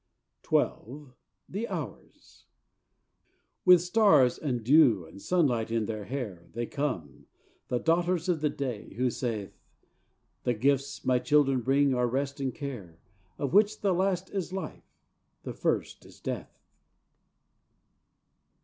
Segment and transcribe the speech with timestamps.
[0.49, 1.13] XII
[1.47, 2.47] The Hours
[3.65, 7.27] With stars and dew and sunlight in their hair, They come,
[7.67, 9.53] the daughters of the Day, who saith:
[10.41, 12.97] "The gifts my children bring are rest and care,
[13.37, 14.91] Of which the last is Life,
[15.43, 16.57] the first is Death."